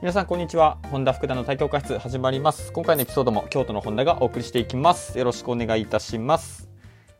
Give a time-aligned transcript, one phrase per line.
[0.00, 0.78] 皆さんこんにちは。
[0.92, 2.72] 本田福田の体教科室始まります。
[2.72, 5.18] 今回のエピソードも京都の本田がお送りしていきます。
[5.18, 6.68] よろしくお願いいたします。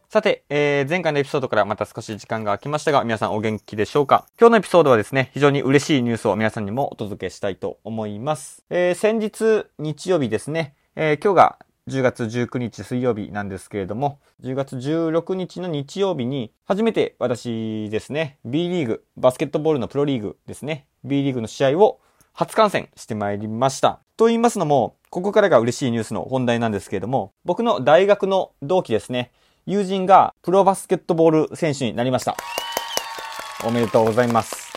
[0.09, 4.27] さて、えー、前回のエピソードからまた少し時間が空きましたが、皆さんお元気でしょうか？
[4.39, 8.65] 今日のエピソードはですね、非常に嬉しいニュースを皆さんにもお届けしたいと思います。
[8.71, 11.59] えー、先日、日曜日ですね、えー、今日が
[11.89, 21.99] 10月19日水曜日なんですけれども、10月16日の日曜日に、初めて私ですね、B リーグ、バスケットボールのプロリーグですね、B リーグの試合を
[22.39, 23.99] 初観戦してまいりました。
[24.17, 29.33] と言いますのも、ここからが嬉しいニュースの本題なんですけれども、僕の大学の同期ですね、
[29.67, 32.37] 友人がプロバスケットボール選手になりました。
[33.65, 34.73] おめでとうございます。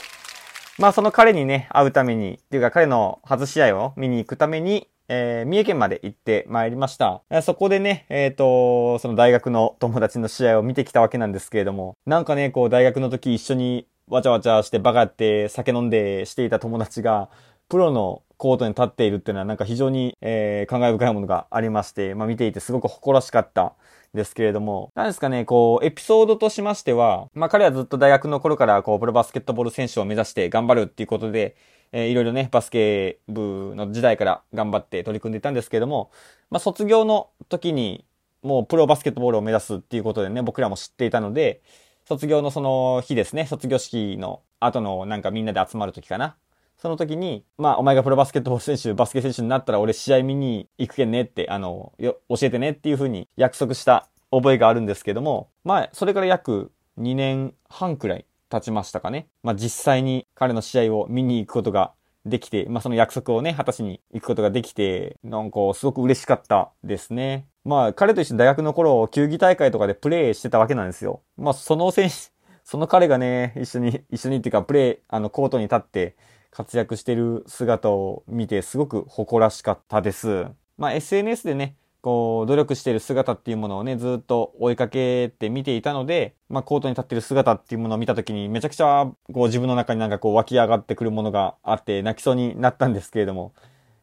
[0.80, 7.22] まあその彼にね、会うために、っていうか彼の初試合を見に行くために、えー、三重県まで行ってまいりました。
[7.44, 17.30] そこでね、えっ、ー、と、その大学の友達の試合を見てきたわけなんですけれども、なんかね、こう大学の時一緒にわちゃわちゃしてバカって酒飲んでしていた友達が、
[17.70, 23.74] プロのコートに立っているっていうのはなんか非常に、えー、感慨深いものがありまして、まあ見ていてすごく誇らしかった
[24.14, 31.56] ですけれども、なんですかね、こう、エピソードとしましては、まあ彼はずっと大学の頃からこう、プロバスケットボール選手を目指して頑張るっていうことで、
[31.94, 36.12] えー、いろいろね、バスケ部の時代から頑張って取り組んでいたんですけれども、
[36.50, 38.06] まあ卒業の時に
[38.44, 41.62] もうプロバスケットボールを目指すっていうことでね、僕らも知っていたので、
[42.06, 46.36] 卒業のその日ですね、卒業式の後のなんかみんなで集まる時かな。
[46.78, 59.28] その時に、まあ、お前がプロバスケットボール選手、バスケ選手になったら俺試合見に行くけんねって、あの、よ、教えてねっていう風に約束した覚えがあるんですけども、まあ、それから約2年半くらい経ちましたかね。
[59.44, 61.94] まあ、実際に彼の試合を見に行くことが
[62.26, 67.46] できて、まあ、その約束をね、果たしに行くことができて、なんか、すごく嬉しかったですね。
[67.64, 71.22] まあ、彼と一緒に大学の頃、球技大会とかでプレーしてたわけなんですよ。
[71.38, 72.16] まあ、その選手、
[72.64, 76.16] その彼がね、一緒に、一緒にっていうか、プレー、あの、コートに立って、
[76.52, 80.48] 活躍してる姿を見てすごく誇らしかったです。
[80.78, 93.54] まあ SNS でね、こう、努力してる姿っていうものをね、ずっと追いかけて見ていたので、まあ、コートに立ってる姿っていうものを見たときに、めちゃくちゃ、こう、自分の中になんかこう、湧き上がってくるものがあって、泣きそうになったんですけれども、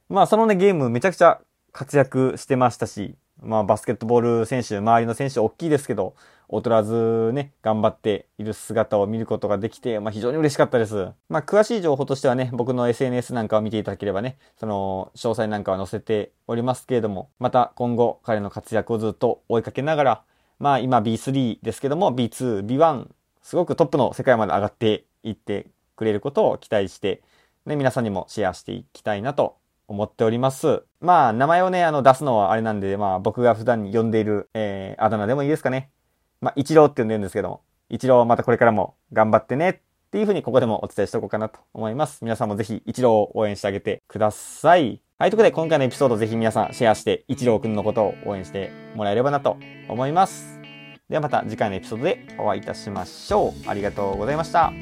[0.09, 1.41] まあ、そのね、ゲームめちゃくちゃ
[1.73, 6.15] 活躍してましたし、まあ、バスケットボール選手、周りの選手大きいですけど、
[6.51, 11.11] 劣らずね、頑張っている姿を見ることができて、まあ、非常に嬉しかったです。
[11.29, 20.23] まあ、詳しい情報としてはね、僕の SNS なんかを見ていただければね、その、詳細なんかは載せておりますけれども、また今後彼の活躍をずっと追いかけながら、
[20.59, 23.09] まあ、今 B3 ですけども、B2、B1、
[23.43, 25.67] すごくトップの世界まで上がっていって
[25.97, 27.23] くれることを期待して、
[27.67, 29.58] ね、皆さんにもシェアしていきたいなと
[29.89, 30.85] 思っております。
[31.01, 35.91] まあ、名前をね、あの、出すのはあれなんで、まあ、僕が普段に呼んでいる、えー、あだ名でもいいですかね。
[36.41, 42.21] まあ、一郎って呼んでるんですけども、一郎またこれからも頑張ってねっていうふうにここでもお伝えしておこうかなと思います。
[42.23, 45.01] 皆さんもぜひ一郎を応援してあげてください。
[45.19, 49.57] はい、ということで今回のエピソードぜひ皆さんシェアして一郎くんのことを応援してもらえればなと
[49.89, 50.61] 思います。
[51.09, 53.69] ではまた次回のエピソードでお会いいたしましょう。
[53.69, 54.73] ありがとうございました。